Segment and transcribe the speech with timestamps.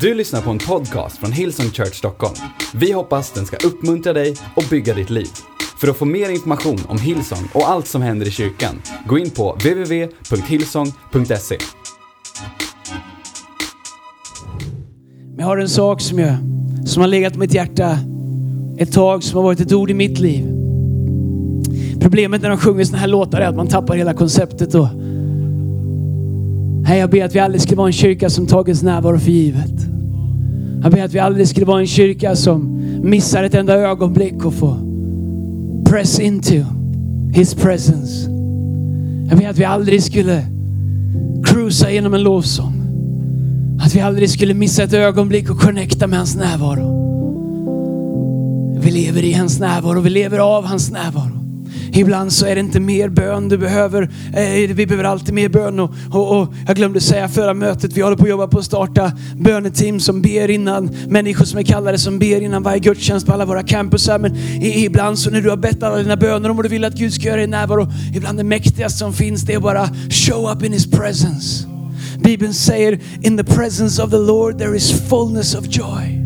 [0.00, 2.34] Du lyssnar på en podcast från Hillsong Church Stockholm.
[2.74, 5.28] Vi hoppas den ska uppmuntra dig och bygga ditt liv.
[5.80, 9.30] För att få mer information om Hillsong och allt som händer i kyrkan, gå in
[9.30, 11.58] på www.hillsong.se.
[15.28, 16.36] Men jag har en sak som, jag,
[16.86, 17.98] som har legat på mitt hjärta
[18.78, 20.46] ett tag, som har varit ett ord i mitt liv.
[22.00, 24.74] Problemet när de sjunger sådana här låtar är att man tappar hela konceptet.
[24.74, 24.88] Och...
[26.88, 29.86] Nej, jag ber att vi aldrig skulle vara en kyrka som tagits närvaro för givet.
[30.82, 34.54] Jag ber att vi aldrig skulle vara en kyrka som missar ett enda ögonblick och
[34.54, 34.76] får
[35.84, 36.54] press into
[37.32, 38.30] His presence.
[39.28, 40.46] Jag ber att vi aldrig skulle
[41.44, 42.82] cruisa genom en lovsång.
[43.80, 46.96] Att vi aldrig skulle missa ett ögonblick och connecta med hans närvaro.
[48.80, 51.35] Vi lever i hans närvaro, vi lever av hans närvaro.
[51.96, 54.02] Ibland så är det inte mer bön du behöver.
[54.34, 55.80] Eh, vi behöver alltid mer bön.
[55.80, 58.64] Och, och, och, jag glömde säga förra mötet, vi håller på att jobba på att
[58.64, 63.32] starta böneteam som ber innan, människor som är kallade som ber innan varje gudstjänst på
[63.32, 64.18] alla våra campusar.
[64.18, 66.94] Men ibland så när du har bett alla dina böner om vad du vill att
[66.94, 70.62] Gud ska göra i närvaro, ibland det mäktigaste som finns det är bara show up
[70.62, 71.66] in his presence.
[72.18, 76.22] Bibeln säger in the presence of the Lord there is fullness of joy.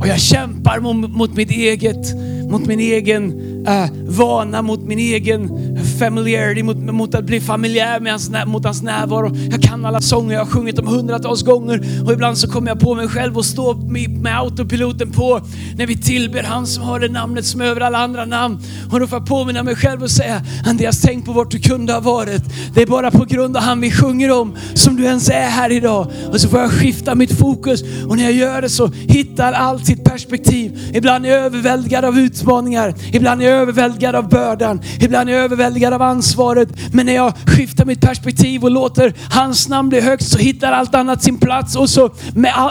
[0.00, 2.14] Och jag kämpar mot, mot mitt eget,
[2.50, 5.71] mot min egen äh, vana, mot min egen
[6.04, 9.36] familiarity, mot, mot att bli familjär med hans, mot hans närvaro.
[9.50, 12.80] Jag kan alla sånger, jag har sjungit dem hundratals gånger och ibland så kommer jag
[12.80, 15.40] på mig själv och står med, med autopiloten på
[15.76, 18.58] när vi tillber han som har det namnet som är över alla andra namn.
[18.92, 21.92] Och då får jag påminna mig själv och säga, Andreas tänk på vart du kunde
[21.92, 22.42] ha varit.
[22.74, 25.72] Det är bara på grund av han vi sjunger om som du ens är här
[25.72, 26.06] idag.
[26.32, 29.86] Och så får jag skifta mitt fokus och när jag gör det så hittar allt
[29.86, 30.90] sitt perspektiv.
[30.94, 35.44] Ibland är jag överväldigad av utmaningar, ibland är jag överväldigad av bördan, ibland är jag
[35.44, 36.68] överväldigad av ansvaret.
[36.92, 40.94] Men när jag skiftar mitt perspektiv och låter hans namn bli högst så hittar allt
[40.94, 42.10] annat sin plats och så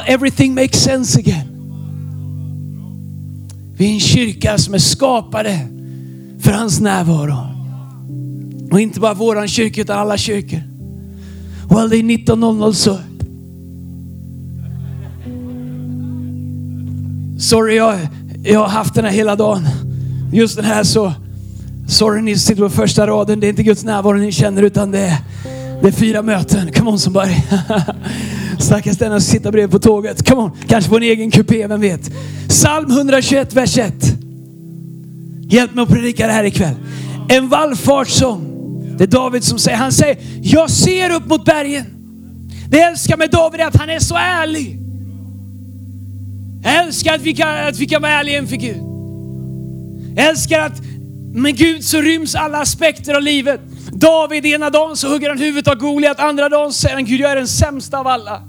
[0.05, 1.47] everything makes sense again.
[3.77, 5.59] Vi är en kyrka som är skapade
[6.39, 7.47] för hans närvaro.
[8.71, 10.61] Och inte bara våran kyrka utan alla kyrkor.
[11.69, 12.97] Well, det är 19.00 så.
[17.39, 17.97] Sorry, jag,
[18.43, 19.67] jag har haft den här hela dagen.
[20.33, 21.13] Just den här så,
[21.91, 24.99] sorry ni sitter på första raden, det är inte Guds närvaro ni känner utan det
[24.99, 25.17] är,
[25.81, 26.71] det är fyra möten.
[26.73, 27.35] Come on somebody.
[28.59, 30.29] Stackars den som sitter bredvid på tåget.
[30.29, 32.11] Come on, kanske på en egen kupé, vem vet.
[32.47, 33.93] Psalm 121, vers 1.
[35.41, 36.75] Hjälp mig att predika det här ikväll.
[37.29, 38.47] En vallfartssång.
[38.97, 41.85] Det är David som säger, han säger, jag ser upp mot bergen.
[42.69, 44.79] Det jag älskar med David är att han är så ärlig.
[46.63, 48.77] Jag älskar att vi kan, att vi kan vara ärliga inför Gud.
[50.15, 50.81] Jag älskar att
[51.33, 53.61] med Gud så ryms alla aspekter av livet.
[53.91, 57.31] David, ena dagen så hugger han huvudet av Goliat, andra dagen säger han Gud jag
[57.31, 58.41] är den sämsta av alla.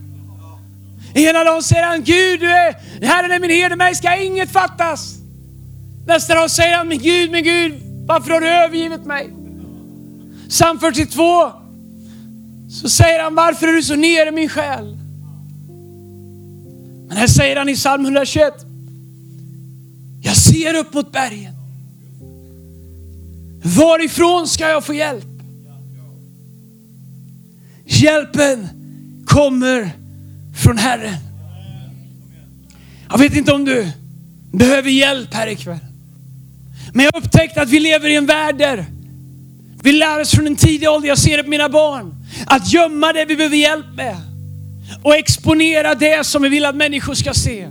[1.14, 5.14] Ena dagen säger han Gud, du är, Herren är min herde, mig ska inget fattas.
[6.06, 7.74] Nästa dag säger han, men Gud, min Gud,
[8.06, 9.30] varför har du övergivit mig?
[10.48, 11.50] Psalm 42,
[12.70, 14.96] så säger han, varför är du så nere min själ?
[17.08, 18.54] Men här säger han i psalm 121,
[20.22, 21.61] jag ser upp mot bergen.
[23.62, 25.24] Varifrån ska jag få hjälp?
[27.84, 28.68] Hjälpen
[29.26, 29.90] kommer
[30.62, 31.14] från Herren.
[33.10, 33.86] Jag vet inte om du
[34.52, 35.78] behöver hjälp här ikväll.
[36.92, 38.86] Men jag har upptäckt att vi lever i en värld där
[39.82, 42.14] vi lär oss från en tidig ålder, jag ser det på mina barn,
[42.46, 44.16] att gömma det vi behöver hjälp med
[45.02, 47.68] och exponera det som vi vill att människor ska se.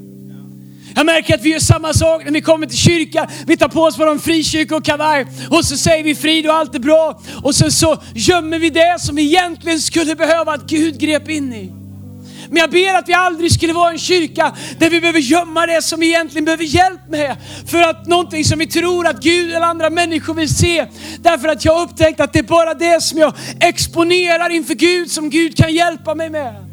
[0.96, 3.28] Jag märker att vi gör samma sak när vi kommer till kyrkan.
[3.47, 6.75] Vi tar på oss vår frikyrka och kavaj och så säger vi frid och allt
[6.75, 7.22] är bra.
[7.44, 11.53] Och sen så gömmer vi det som vi egentligen skulle behöva att Gud grep in
[11.53, 11.72] i.
[12.50, 15.81] Men jag ber att vi aldrig skulle vara en kyrka där vi behöver gömma det
[15.81, 17.35] som vi egentligen behöver hjälp med.
[17.68, 20.88] För att någonting som vi tror att Gud eller andra människor vill se.
[21.19, 25.12] Därför att jag har upptäckt att det är bara det som jag exponerar inför Gud
[25.12, 26.70] som Gud kan hjälpa mig med.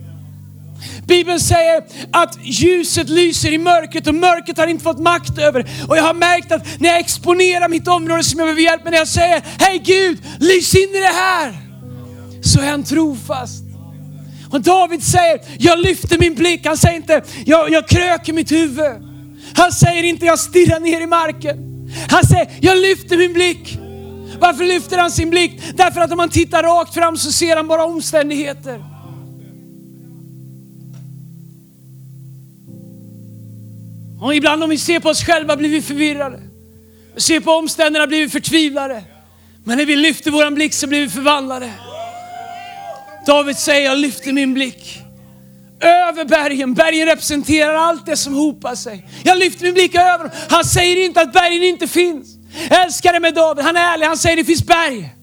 [1.08, 1.82] Bibeln säger
[2.12, 6.14] att ljuset lyser i mörkret och mörkret har inte fått makt över Och jag har
[6.14, 9.42] märkt att när jag exponerar mitt område som jag behöver hjälp med, när jag säger
[9.58, 11.52] Hej Gud, lys in i det här.
[12.42, 13.62] Så är han trofast.
[14.50, 16.66] Och David säger, jag lyfter min blick.
[16.66, 18.92] Han säger inte, jag, jag kröker mitt huvud.
[19.54, 21.56] Han säger inte, jag stirrar ner i marken.
[22.10, 23.78] Han säger, jag lyfter min blick.
[24.40, 25.60] Varför lyfter han sin blick?
[25.74, 28.87] Därför att om man tittar rakt fram så ser han bara omständigheter.
[34.20, 36.40] Och ibland om vi ser på oss själva blir vi förvirrade.
[37.14, 39.04] Vi ser på omständigheterna blir vi förtvivlade.
[39.64, 41.72] Men när vi lyfter våran blick så blir vi förvandlade.
[43.26, 44.98] David säger, jag lyfter min blick
[45.80, 46.74] över bergen.
[46.74, 49.06] Bergen representerar allt det som hopar sig.
[49.24, 50.30] Jag lyfter min blick över dem.
[50.48, 52.28] Han säger inte att bergen inte finns.
[52.70, 53.64] Jag älskar det med David.
[53.64, 54.06] Han är ärlig.
[54.06, 55.14] Han säger det finns berg.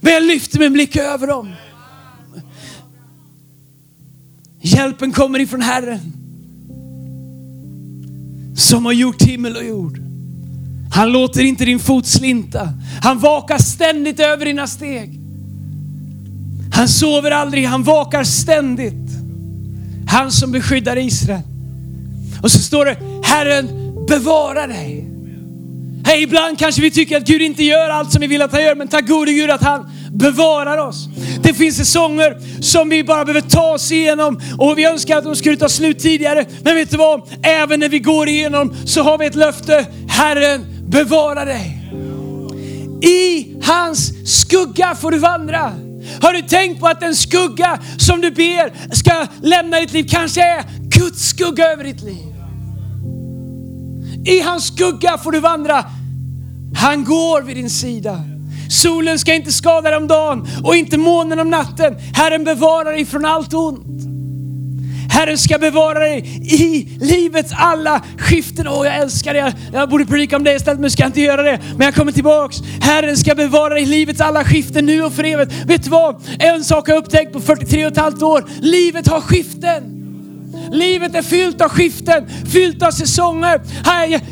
[0.00, 1.52] Men jag lyfter min blick över dem.
[4.60, 6.19] Hjälpen kommer ifrån Herren.
[8.60, 9.98] Som har gjort himmel och jord.
[10.92, 12.68] Han låter inte din fot slinta.
[13.02, 15.20] Han vakar ständigt över dina steg.
[16.72, 19.10] Han sover aldrig, han vakar ständigt.
[20.06, 21.42] Han som beskyddar Israel.
[22.42, 23.68] Och så står det, Herren
[24.08, 25.06] bevara dig.
[26.04, 28.62] Hey, ibland kanske vi tycker att Gud inte gör allt som vi vill att han
[28.62, 31.08] gör, men tack gode Gud att han bevarar oss.
[31.42, 35.36] Det finns säsonger som vi bara behöver ta oss igenom och vi önskar att de
[35.36, 36.44] skulle ta slut tidigare.
[36.62, 37.22] Men vet du vad?
[37.42, 39.86] Även när vi går igenom så har vi ett löfte.
[40.08, 41.76] Herren bevara dig.
[43.02, 45.72] I hans skugga får du vandra.
[46.22, 50.42] Har du tänkt på att den skugga som du ber ska lämna ditt liv kanske
[50.42, 52.30] är Guds skugga över ditt liv?
[54.24, 55.84] I hans skugga får du vandra.
[56.76, 58.24] Han går vid din sida.
[58.70, 61.96] Solen ska inte skada dig om dagen och inte månen om natten.
[62.14, 63.86] Herren bevarar dig från allt ont.
[65.10, 68.68] Herren ska bevara dig i livets alla skiften.
[68.68, 69.54] Åh, jag älskar det.
[69.72, 71.60] Jag borde predika om det istället, men ska inte göra det.
[71.76, 72.56] Men jag kommer tillbaks.
[72.80, 75.52] Herren ska bevara dig i livets alla skiften nu och för evigt.
[75.66, 76.22] Vet du vad?
[76.38, 78.44] En sak har jag upptäckt på 43 och ett halvt år.
[78.60, 79.96] Livet har skiften.
[80.70, 83.60] Livet är fyllt av skiften, fyllt av säsonger.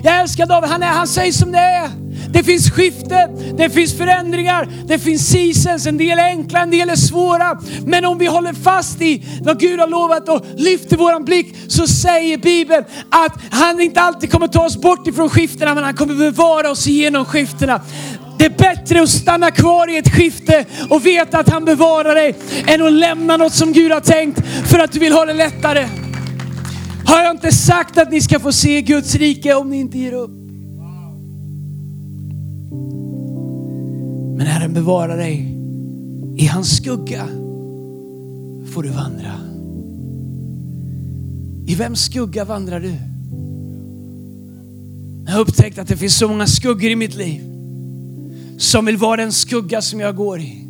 [0.02, 2.07] Jag älskar David, han, är, han säger som det är.
[2.32, 3.28] Det finns skifte,
[3.58, 5.86] det finns förändringar, det finns seasons.
[5.86, 7.60] En del är enkla, en del är svåra.
[7.86, 11.86] Men om vi håller fast i vad Gud har lovat och lyfter våran blick så
[11.86, 16.14] säger Bibeln att han inte alltid kommer ta oss bort ifrån skiftena men han kommer
[16.14, 17.80] bevara oss igenom skiftena.
[18.38, 22.34] Det är bättre att stanna kvar i ett skifte och veta att han bevarar dig
[22.66, 24.40] än att lämna något som Gud har tänkt
[24.70, 25.88] för att du vill ha det lättare.
[27.06, 30.12] Har jag inte sagt att ni ska få se Guds rike om ni inte ger
[30.12, 30.37] upp?
[34.38, 35.56] Men Herren bevarar dig.
[36.36, 37.26] I hans skugga
[38.72, 39.40] får du vandra.
[41.66, 42.94] I vems skugga vandrar du?
[45.26, 47.42] Jag har upptäckt att det finns så många skuggor i mitt liv
[48.58, 50.67] som vill vara den skugga som jag går i.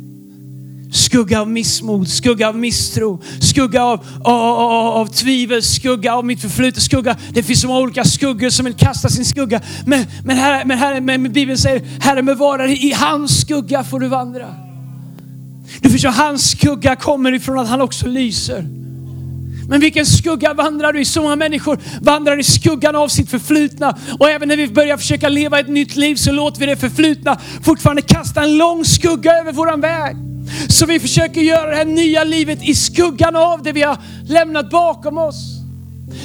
[0.91, 6.41] Skugga av missmod, skugga av misstro, skugga av, av, av, av tvivel, skugga av mitt
[6.41, 7.17] förflutna, skugga.
[7.33, 9.61] Det finns så många olika skuggor som vill kasta sin skugga.
[9.85, 13.99] Men, men, här, men, här, men Bibeln säger, Herre bevara dig, i hans skugga får
[13.99, 14.55] du vandra.
[15.81, 18.65] Du förstår, hans skugga kommer ifrån att han också lyser.
[19.69, 21.05] Men vilken skugga vandrar du i?
[21.05, 23.97] Så många människor vandrar i skuggan av sitt förflutna.
[24.19, 27.37] Och även när vi börjar försöka leva ett nytt liv så låter vi det förflutna
[27.63, 30.28] fortfarande kasta en lång skugga över våran väg.
[30.67, 33.97] Så vi försöker göra det här nya livet i skuggan av det vi har
[34.27, 35.59] lämnat bakom oss.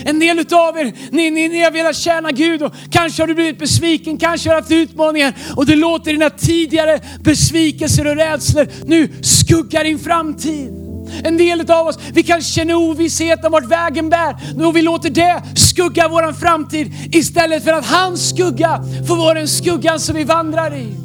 [0.05, 3.35] En del utav er, ni, ni, ni har velat tjäna Gud och kanske har du
[3.35, 8.69] blivit besviken, kanske har du haft utmaningar och du låter dina tidigare besvikelser och rädslor
[8.85, 10.71] nu skugga din framtid.
[11.25, 15.11] En del av oss, vi kan känna ovisshet om vart vägen bär och vi låter
[15.11, 20.25] det skugga våran framtid istället för att hans skugga får vara den skuggan som vi
[20.25, 21.04] vandrar i.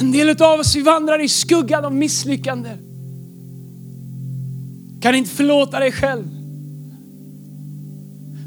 [0.00, 2.70] En del av oss vi vandrar i skuggan av misslyckande.
[5.00, 6.24] Kan inte förlåta dig själv.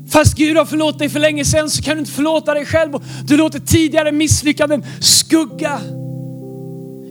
[0.10, 2.92] Fast Gud har förlåtit dig för länge sedan så kan du inte förlåta dig själv.
[3.26, 5.80] Du låter tidigare misslyckanden skugga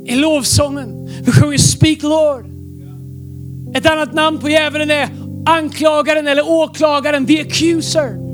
[0.06, 1.08] i lovsången.
[1.24, 2.44] Vi sjunger Speak Lord.
[3.74, 5.08] Ett annat namn på djävulen är
[5.46, 8.29] anklagaren eller åklagaren, the accuser.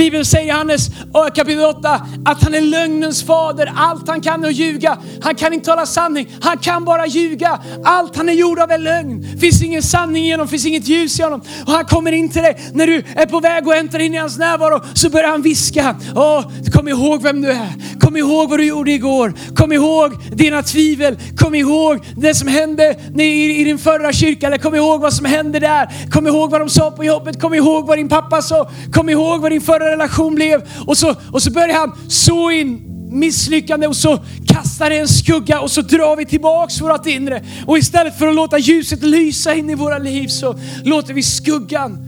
[0.00, 0.90] Bibeln säger i Johannes
[1.34, 3.72] kapitel 8 att han är lögnens fader.
[3.76, 4.98] Allt han kan är att ljuga.
[5.22, 6.28] Han kan inte tala sanning.
[6.40, 7.60] Han kan bara ljuga.
[7.84, 9.38] Allt han är gjord av är lögn.
[9.40, 11.40] finns ingen sanning i honom, finns inget ljus i honom.
[11.66, 14.16] Och han kommer in till dig när du är på väg och äntrar in i
[14.16, 15.96] hans närvaro så börjar han viska.
[16.16, 18.00] Åh, kom ihåg vem du är.
[18.00, 19.34] Kom ihåg vad du gjorde igår.
[19.56, 21.18] Kom ihåg dina tvivel.
[21.36, 24.46] Kom ihåg det som hände i din förra kyrka.
[24.46, 26.10] Eller kom ihåg vad som hände där.
[26.10, 27.40] Kom ihåg vad de sa på jobbet.
[27.40, 28.70] Kom ihåg vad din pappa sa.
[28.92, 30.62] Kom ihåg vad din förra relation blev.
[30.86, 35.60] Och så, och så börjar han så in misslyckande och så kastar det en skugga
[35.60, 37.44] och så drar vi tillbaks vårt inre.
[37.66, 41.98] Och istället för att låta ljuset lysa in i våra liv så låter vi skuggan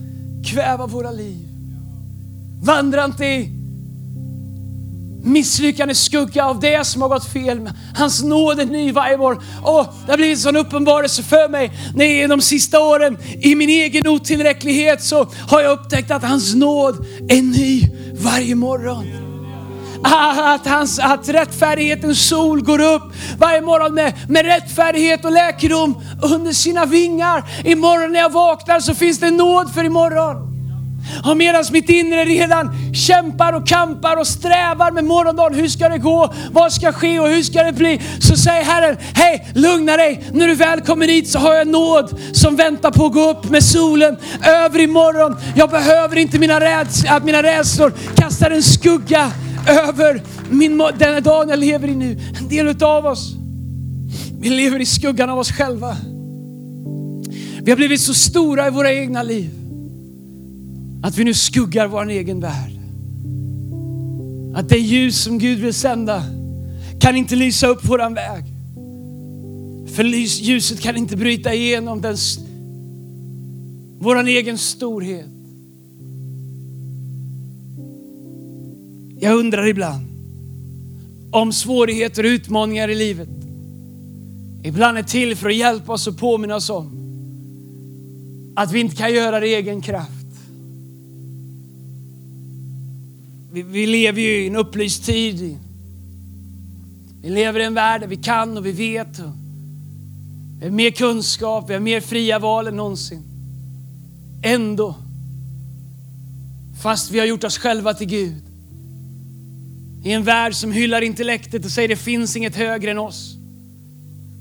[0.45, 1.49] kväva våra liv.
[2.63, 3.62] Vandra inte i
[5.25, 7.71] misslyckande skugga av det som har gått fel.
[7.97, 9.43] Hans nåd är ny varje morgon.
[9.63, 11.73] Och det har blivit en sån uppenbarelse för mig.
[11.95, 17.07] När de sista åren i min egen otillräcklighet så har jag upptäckt att hans nåd
[17.29, 19.23] är ny varje morgon.
[20.05, 23.03] Ah, att, hans, att rättfärdighetens sol går upp
[23.39, 27.45] varje morgon med, med rättfärdighet och läkedom under sina vingar.
[27.65, 30.52] Imorgon när jag vaknar så finns det nåd för imorgon.
[31.25, 35.59] Och medan mitt inre redan kämpar och kampar och strävar med morgondagen.
[35.59, 36.35] Hur ska det gå?
[36.53, 38.01] Vad ska ske och hur ska det bli?
[38.21, 40.25] Så säger Herren, hej lugna dig.
[40.33, 43.51] När du väl kommer hit så har jag nåd som väntar på att gå upp
[43.51, 44.17] med solen
[44.47, 45.37] över imorgon.
[45.57, 49.33] Jag behöver inte mina räds att mina rädslor kastar en skugga
[49.69, 52.21] över min, den dagen jag lever i nu.
[52.39, 53.33] En del av oss,
[54.41, 55.97] vi lever i skuggan av oss själva.
[57.63, 59.62] Vi har blivit så stora i våra egna liv.
[61.03, 62.73] Att vi nu skuggar vår egen värld.
[64.55, 66.23] Att det ljus som Gud vill sända
[67.01, 68.45] kan inte lysa upp våran väg.
[69.95, 72.17] För ljuset kan inte bryta igenom den,
[73.99, 75.27] våran egen storhet.
[79.21, 80.07] Jag undrar ibland
[81.31, 83.29] om svårigheter och utmaningar i livet
[84.63, 86.99] ibland är till för att hjälpa oss och påminna oss om
[88.57, 90.22] att vi inte kan göra det i egen kraft.
[93.53, 95.59] Vi, vi lever ju i en upplyst tid.
[97.23, 99.19] Vi lever i en värld där vi kan och vi vet.
[99.19, 99.33] Och
[100.59, 103.23] vi har mer kunskap, vi har mer fria val än någonsin.
[104.43, 104.95] Ändå,
[106.83, 108.43] fast vi har gjort oss själva till Gud,
[110.05, 113.37] i en värld som hyllar intellektet och säger det finns inget högre än oss,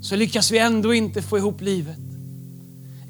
[0.02, 1.98] så lyckas vi ändå inte få ihop livet.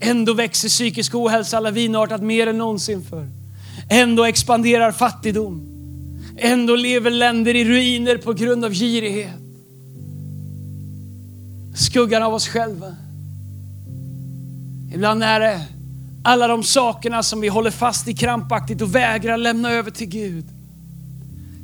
[0.00, 3.28] Ändå växer psykisk ohälsa lavinartat mer än någonsin förr.
[3.90, 5.71] Ändå expanderar fattigdom.
[6.36, 9.40] Ändå lever länder i ruiner på grund av girighet.
[11.74, 12.96] Skuggan av oss själva.
[14.94, 15.60] Ibland är det
[16.24, 20.44] alla de sakerna som vi håller fast i krampaktigt och vägrar lämna över till Gud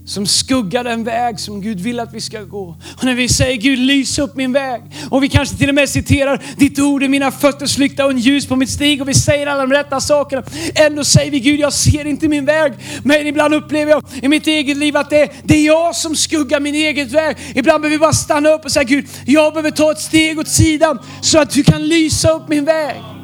[0.08, 2.76] som skuggar den väg som Gud vill att vi ska gå.
[2.96, 5.88] Och när vi säger Gud lys upp min väg och vi kanske till och med
[5.88, 9.14] citerar ditt ord är mina fötters lykta och en ljus på mitt stig och vi
[9.14, 10.42] säger alla de rätta sakerna.
[10.74, 12.72] Ändå säger vi Gud jag ser inte min väg.
[13.02, 16.60] Men ibland upplever jag i mitt eget liv att det, det är jag som skuggar
[16.60, 17.36] min egen väg.
[17.54, 20.48] Ibland behöver vi bara stanna upp och säga Gud jag behöver ta ett steg åt
[20.48, 23.17] sidan så att du kan lysa upp min väg.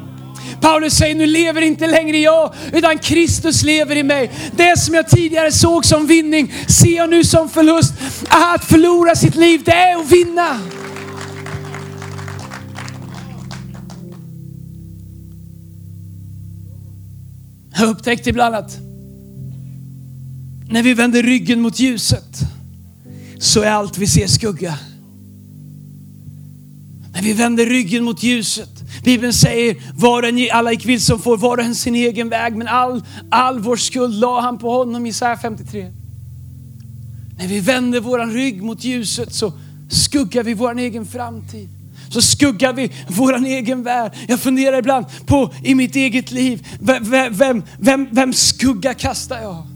[0.61, 4.31] Paulus säger, nu lever inte längre jag, utan Kristus lever i mig.
[4.55, 7.93] Det som jag tidigare såg som vinning ser jag nu som förlust.
[8.29, 10.59] Att förlora sitt liv, det är att vinna.
[17.77, 18.77] Jag upptäckte ibland att
[20.69, 22.39] när vi vänder ryggen mot ljuset
[23.39, 24.79] så är allt vi ser skugga.
[27.13, 28.74] När vi vänder ryggen mot ljuset
[29.05, 32.55] Bibeln säger, var en, alla gick vilse som får var och en sin egen väg,
[32.55, 35.91] men all, all vår skuld la han på honom, Isaiah 53.
[37.37, 39.53] När vi vänder våran rygg mot ljuset så
[39.89, 41.69] skuggar vi vår egen framtid.
[42.09, 44.11] Så skuggar vi vår egen värld.
[44.27, 49.74] Jag funderar ibland på i mitt eget liv, vem, vem, vem, vem skugga kastar jag?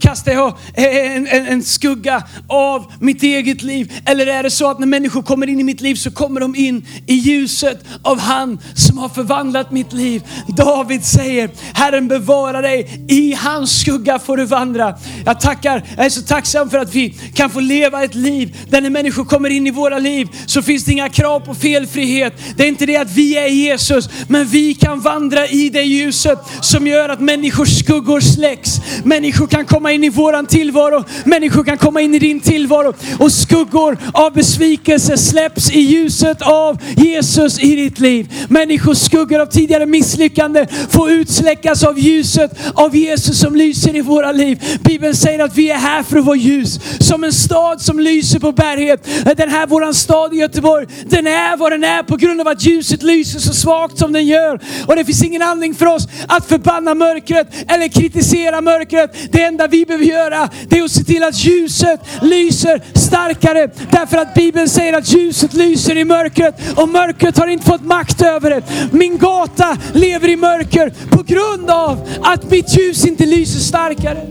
[0.00, 3.92] Kastar jag eh, en, en, en, skugga av mitt eget liv?
[4.06, 6.54] Eller är det så att när människor kommer in i mitt liv så kommer de
[6.54, 10.22] in i ljuset av han som har förvandlat mitt liv?
[10.48, 14.94] David säger, Herren bevara dig, i hans skugga får du vandra.
[15.26, 18.80] Jag tackar, jag är så tacksam för att vi kan få leva ett liv där
[18.80, 22.34] när människor kommer in i våra liv så finns det inga krav på felfrihet.
[22.56, 26.38] Det är inte det att vi är Jesus, men vi kan vandra i det ljuset
[26.60, 28.80] som gör att människors skuggor släcks.
[29.04, 31.04] Människor kan komma in i våran tillvaro.
[31.24, 36.78] Människor kan komma in i din tillvaro och skuggor av besvikelse släpps i ljuset av
[36.96, 38.32] Jesus i ditt liv.
[38.48, 44.32] Människors skuggor av tidigare misslyckande får utsläckas av ljuset av Jesus som lyser i våra
[44.32, 44.78] liv.
[44.84, 46.80] Bibeln säger att vi är här för att vara ljus.
[47.00, 49.08] Som en stad som lyser på berget.
[49.36, 52.66] Den här våran stad i Göteborg, den är vad den är på grund av att
[52.66, 54.60] ljuset lyser så svagt som den gör.
[54.86, 59.16] Och det finns ingen anledning för oss att förbanna mörkret eller kritisera mörkret.
[59.32, 63.70] Det det enda vi behöver göra det är att se till att ljuset lyser starkare.
[63.90, 68.22] Därför att Bibeln säger att ljuset lyser i mörkret och mörkret har inte fått makt
[68.22, 68.62] över det.
[68.92, 74.26] Min gata lever i mörker på grund av att mitt ljus inte lyser starkare.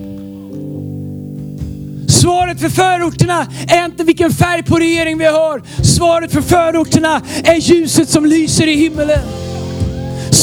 [2.07, 5.61] Svaret för förorterna är inte vilken färg på regering vi har.
[5.83, 9.48] Svaret för förorterna är ljuset som lyser i himmelen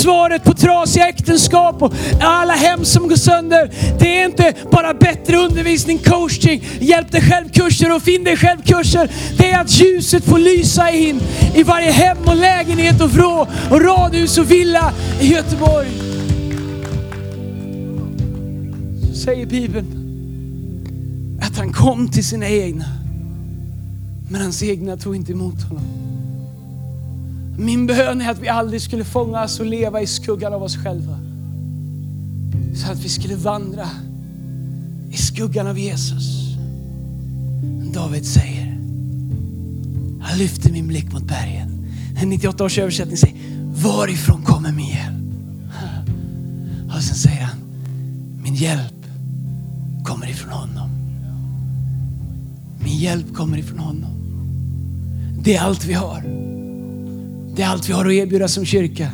[0.06, 3.70] svaret på trasiga äktenskap och alla hem som går sönder.
[3.98, 9.10] Det är inte bara bättre undervisning, coaching, hjälp dig själv-kurser och finn dig själv-kurser.
[9.38, 11.20] Det är att ljuset får lysa in
[11.54, 15.88] i varje hem och lägenhet och vrå och radhus och villa i Göteborg.
[19.08, 19.86] Så säger Bibeln
[21.42, 22.84] att att han kom till sina egna.
[24.30, 26.05] Men hans egna tog inte emot honom.
[27.58, 31.18] Min bön är att vi aldrig skulle fångas och leva i skuggan av oss själva.
[32.74, 33.88] Så att vi skulle vandra
[35.10, 36.56] i skuggan av Jesus.
[37.94, 38.78] David säger,
[40.28, 41.86] jag lyfter min blick mot bergen.
[42.22, 43.36] En 98 års översättning säger,
[43.82, 45.16] varifrån kommer min hjälp?
[46.96, 47.58] Och sen säger han,
[48.42, 49.06] min hjälp
[50.04, 50.90] kommer ifrån honom.
[52.84, 54.10] Min hjälp kommer ifrån honom.
[55.42, 56.55] Det är allt vi har.
[57.56, 59.08] Det är allt vi har att erbjuda som kyrka.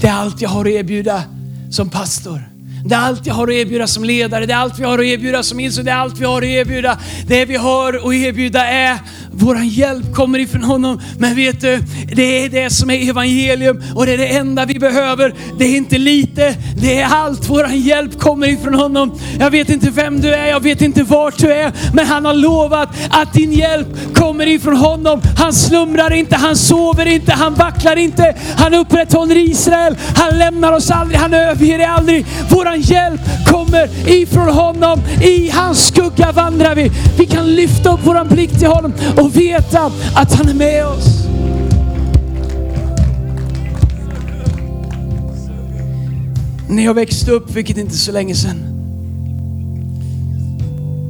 [0.00, 1.22] Det är allt jag har att erbjuda
[1.70, 2.42] som pastor.
[2.84, 5.04] Det är allt jag har att erbjuda som ledare, det är allt vi har att
[5.04, 5.84] erbjuda som insyn.
[5.84, 6.98] det är allt vi har att erbjuda.
[7.26, 8.98] Det vi har att erbjuda är
[9.38, 11.00] våran hjälp kommer ifrån honom.
[11.18, 14.78] Men vet du, det är det som är evangelium och det är det enda vi
[14.78, 15.34] behöver.
[15.58, 17.50] Det är inte lite, det är allt.
[17.50, 19.18] Våran hjälp kommer ifrån honom.
[19.40, 22.34] Jag vet inte vem du är, jag vet inte vart du är, men han har
[22.34, 25.20] lovat att din hjälp kommer ifrån honom.
[25.38, 28.36] Han slumrar inte, han sover inte, han vacklar inte.
[28.56, 32.26] Han upprätthåller Israel, han lämnar oss aldrig, han överger dig aldrig.
[32.50, 35.00] Våran hjälp kommer ifrån honom.
[35.22, 36.90] I hans skugga vandrar vi.
[37.18, 38.92] Vi kan lyfta upp våran blick till honom
[39.26, 41.26] och veta att han är med oss.
[46.68, 48.56] När jag växte upp, vilket inte är så länge sedan,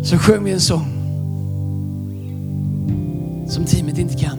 [0.04, 0.86] så sjöng vi en sång
[3.48, 4.38] som teamet inte kan.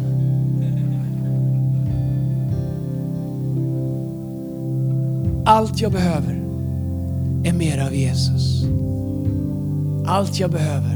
[5.45, 6.41] Allt jag behöver
[7.43, 8.65] är mer av Jesus.
[10.07, 10.93] Allt jag behöver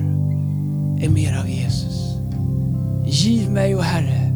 [1.01, 2.10] är mer av Jesus.
[3.11, 4.31] Giv mig, o Herre,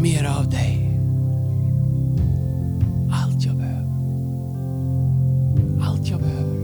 [0.00, 1.00] mer av dig.
[3.10, 3.92] Allt jag behöver.
[5.82, 6.56] Allt jag behöver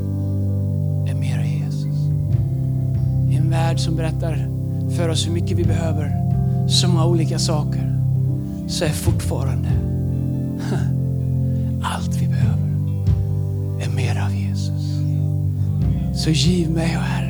[1.10, 1.96] är mer av Jesus.
[3.30, 4.48] I en värld som berättar
[4.96, 6.12] för oss hur mycket vi behöver,
[6.68, 7.98] så många olika saker,
[8.68, 9.68] så är fortfarande
[11.82, 12.68] allt vi behöver
[13.80, 14.82] är mer av Jesus.
[16.14, 17.23] Så giv mig, o Herre,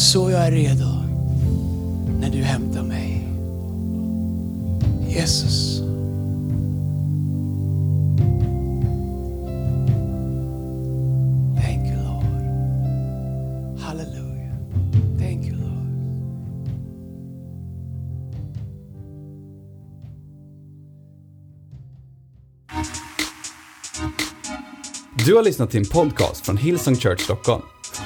[0.00, 0.86] Så jag är redo
[2.20, 3.28] när du hämtar mig.
[5.08, 5.78] Jesus.
[11.56, 12.24] Thank you Lord.
[15.18, 15.70] Thank you Lord.
[25.26, 27.62] Du har lyssnat till en podcast från Hillsong Church Stockholm.